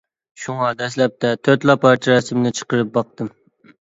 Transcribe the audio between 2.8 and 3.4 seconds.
باقتىم.